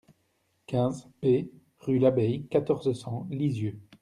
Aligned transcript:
quinze 0.65 1.07
P 1.21 1.51
rue 1.81 1.99
Labbey, 1.99 2.47
quatorze, 2.49 2.91
cent, 2.93 3.27
Lisieux 3.29 3.77